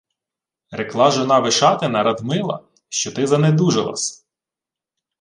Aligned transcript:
—Рекла 0.71 1.11
жона 1.11 1.39
Вишатина 1.39 2.03
Радмила, 2.03 2.63
що 2.89 3.11
ти 3.11 3.27
занедужала-с... 3.27 4.25